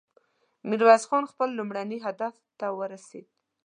ميرويس 0.67 1.03
خان 1.09 1.23
خپل 1.31 1.49
لومړني 1.57 1.97
هدف 2.05 2.35
ته 2.59 2.67
ورسېد. 2.77 3.25